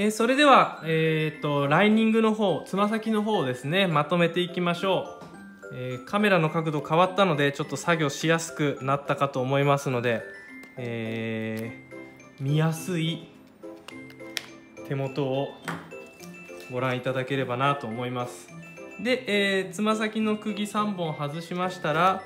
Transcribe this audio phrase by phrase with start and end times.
[0.00, 5.18] えー、それでは、えーと、ライニングの方つま先の方をですねまとめていきましょ
[5.72, 10.22] う、えー、カメラの角度変わったのでちょっと作業しやすくなったかと思いますので、
[10.76, 13.26] えー、見やすい
[14.86, 15.48] 手元を
[16.70, 18.48] ご覧いただければなと思います。
[19.02, 22.22] で、え、つま先の釘3本外しましたら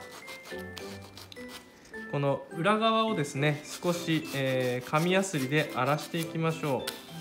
[2.10, 7.11] この裏側をですね少し、えー、紙やすりで荒らしていきましょう、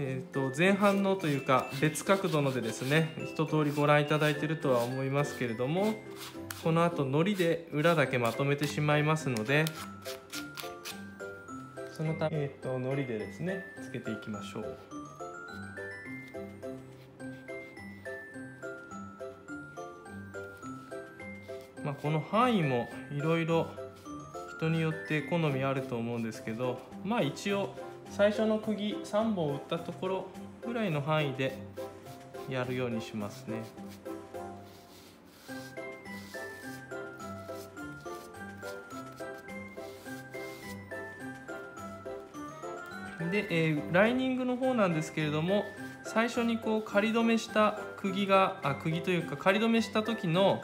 [0.00, 5.94] えーと、前半のというか別角度のでですね一通りご覧いただいてるとは思いますけれども
[6.62, 9.64] この後のりで裏だけまとめてしまいますので
[11.96, 14.78] そのため、えーと、のりでですねつけていきましょう。
[21.84, 23.66] まあ、この範囲もいろいろ
[24.58, 27.74] 人によって好みあると思うんですけどまあ一応
[28.10, 30.26] 最初の釘3本打ったところ
[30.66, 31.56] ぐらいの範囲で
[32.48, 33.62] やるようにしますね。
[43.30, 45.64] で、えー、ライニングの方なんですけれども
[46.04, 50.62] 最初にこう仮止めした釘があ釘というか仮止めした時の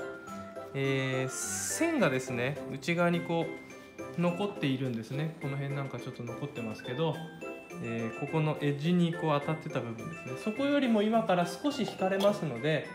[0.75, 3.74] えー、線がですね内側にこう
[4.19, 5.37] 残っているんですね。
[5.43, 7.15] この辺なんかちょっと残ってますけど、
[7.83, 10.33] えー、ここのエッジにこう当たってた部分ですね。
[10.43, 12.87] そこよりも今から少し引かれますので、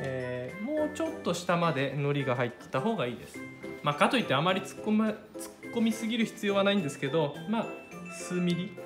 [0.00, 3.38] えー、もうちょっと下まで糊が入ってた方がいいです、
[3.82, 5.14] まあ、かといってあまり突っ込,、ま、突っ
[5.74, 7.66] 込みすぎる必要はないんですけどまあ
[8.12, 8.76] 数ミリ。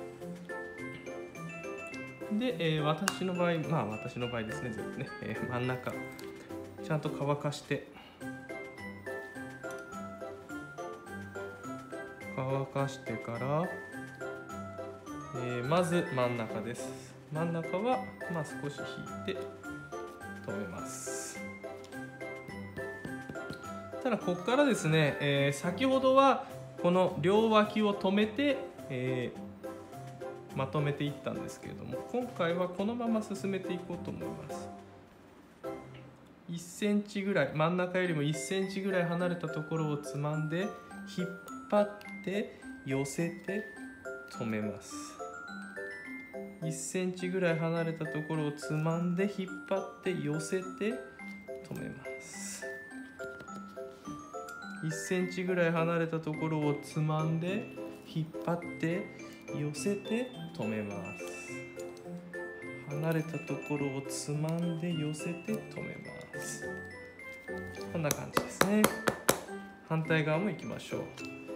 [2.37, 5.91] で、えー、私の場合まあ私の場合ですね全部ね、え、真ん中。
[6.83, 7.98] ちゃんと乾かして。
[12.49, 13.69] 乾かしてから、
[15.35, 17.13] えー、まず真ん中です。
[17.31, 17.99] 真ん中は、
[18.33, 19.41] まあ、少し引いて
[20.47, 21.39] 止めます。
[24.01, 26.45] ただここからですね、えー、先ほどは
[26.81, 28.57] この両脇を止めて、
[28.89, 34.67] えー、まとめていったんですけれども今回はこのまま進めていこうと思います。
[36.49, 40.67] 1センチぐらい真ん中よりも1センチぐらい離れたところをつまんで
[41.15, 41.27] 引っ
[41.69, 41.89] 張っ
[42.23, 43.63] て寄せて
[44.31, 44.93] 止めます。
[46.61, 52.65] 1センチぐらい離れたところをつまんで引っ張って寄せて止めます。
[54.83, 57.65] 1センチぐらい離れたところをつまんで
[58.07, 59.05] 引っ張って
[59.59, 61.49] 寄せて止めます。
[62.89, 65.95] 離れたところをつまんで寄せて止め
[66.33, 66.63] ます。
[67.91, 68.81] こんな感じですね。
[69.87, 71.48] 反対側も行きましょう。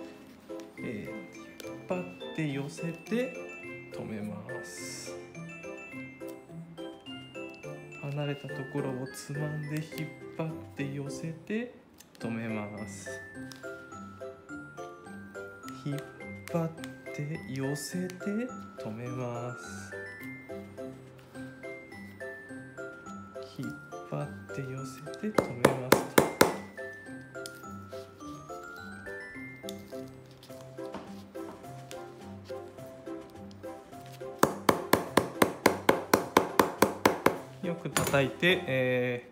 [0.83, 2.01] えー、引っ張
[2.33, 3.33] って寄せて
[3.93, 5.15] 止めます。
[8.01, 11.73] 離れたところをつまんで引っ張って寄せて
[12.19, 13.09] 止めます。
[15.85, 15.99] 引っ
[16.51, 16.69] 張っ
[17.15, 18.15] て寄せて
[18.79, 19.93] 止めます。
[23.59, 23.69] 引っ
[24.09, 26.32] 張って寄せて止めます
[38.13, 39.27] 叩いて、え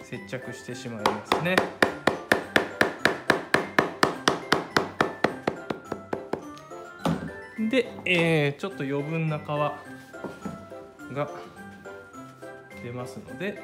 [0.00, 1.56] ー、接着してしまいますね。
[7.68, 9.76] で、えー、ちょっと余分な皮が
[12.84, 13.60] 出ますので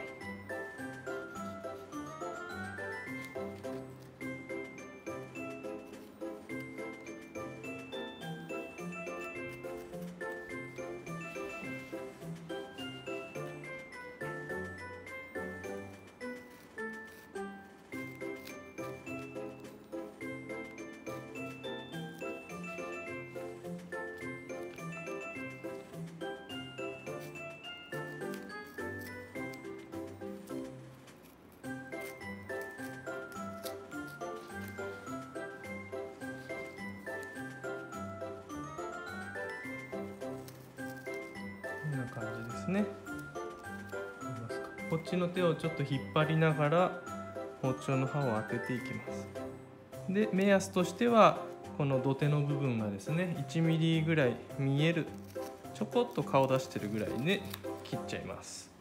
[42.15, 42.85] 感じですね。
[44.91, 47.01] こっちの手をちょっと引っ張りながら
[47.63, 49.29] 包丁の刃を当てていきます。
[50.09, 51.39] で目安としては
[51.79, 55.07] この土手の部分がですね 1mm ぐらい見える
[55.75, 57.41] ちょこっと顔出してるぐらいで
[57.85, 58.72] 切っちゃいます。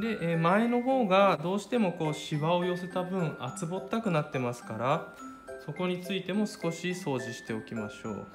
[0.00, 5.14] で、えー前の方がどうしてもこうシワを寄せた分厚ぼったくなってますから
[5.64, 8.26] そこについても少し掃除しておきましょう。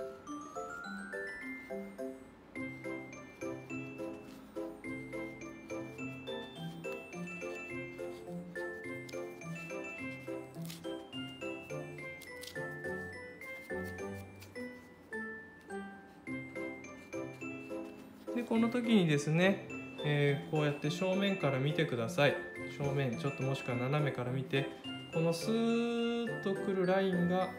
[18.36, 19.68] でこの時にですね、
[20.04, 22.36] えーこうやって正面から見てください。
[22.78, 24.68] 正面ちょっともしくは斜めから見て
[25.14, 27.50] このスーッとくるラインが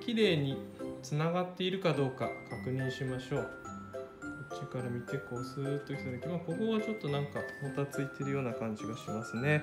[0.00, 0.56] 綺麗に
[1.02, 3.50] つながっているかどうか確認しましょう。
[4.50, 9.62] こっちから見てこうスーッときた時、まあ、ここはちょっとなんかもたついてるような感じがしますね、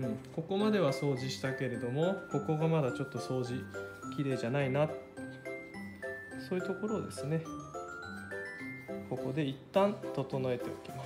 [0.00, 3.60] うん、ここまでは掃除したけれどもここがまだちょっと掃除
[4.16, 4.88] 綺麗じゃないな。
[6.48, 7.42] そういうところをですね
[9.10, 10.97] ここで一旦整えておきます。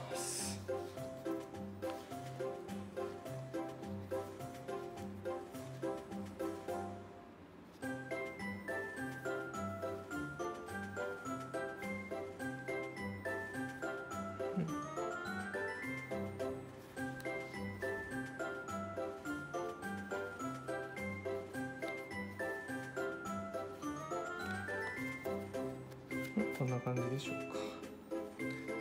[26.58, 27.58] こんな感じでしょうか。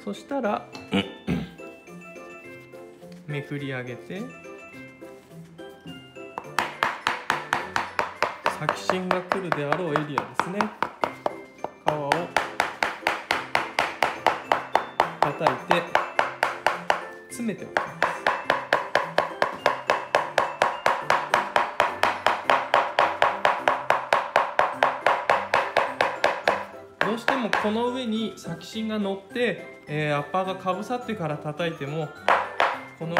[0.03, 0.67] そしたら
[3.27, 4.21] めくり上げて
[8.59, 10.59] 先芯が来るであろうエリアですね。
[11.85, 12.09] 皮を
[15.21, 15.83] 叩いて
[17.29, 17.90] 詰めておきます
[27.21, 32.09] してもこの上に先芯が乗って、えーアッパーがかぶさってから叩いても
[32.97, 33.15] この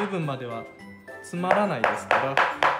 [0.00, 0.64] 部分までは
[1.22, 2.75] つまらないですから。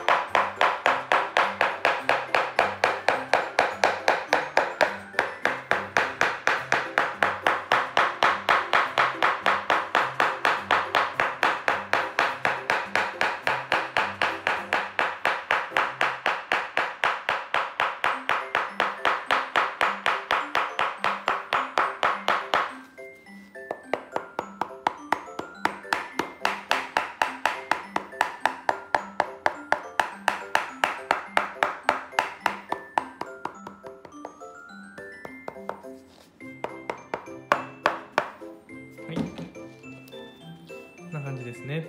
[41.74, 41.82] は